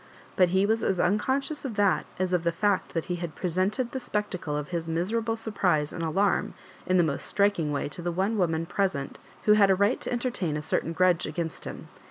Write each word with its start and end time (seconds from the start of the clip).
But 0.35 0.49
he 0.49 0.65
was 0.65 0.83
as 0.83 0.99
unconscious 0.99 1.63
of 1.63 1.75
that 1.75 2.07
as 2.17 2.33
of 2.33 2.43
the 2.43 2.51
fact 2.51 2.95
that 2.95 3.05
he 3.05 3.17
had 3.17 3.35
presented 3.35 3.91
the 3.91 3.99
spectacle 3.99 4.57
of 4.57 4.71
bis 4.71 4.89
mise 4.89 5.11
rable 5.13 5.35
surprise 5.37 5.93
and 5.93 6.01
alarm 6.01 6.55
in 6.87 6.97
the 6.97 7.03
most 7.03 7.27
striking 7.27 7.71
way 7.71 7.87
to 7.89 8.01
the 8.01 8.11
one 8.11 8.35
woman 8.39 8.65
present 8.65 9.19
who 9.43 9.53
had 9.53 9.69
a 9.69 9.75
right 9.75 10.01
to 10.01 10.11
en 10.11 10.17
tertain 10.17 10.57
a 10.57 10.63
certain 10.63 10.91
grudge 10.93 11.27
against 11.27 11.65
him. 11.65 11.87